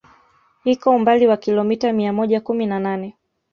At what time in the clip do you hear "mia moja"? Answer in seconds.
1.93-2.41